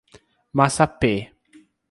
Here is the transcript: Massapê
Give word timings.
Massapê 0.57 1.17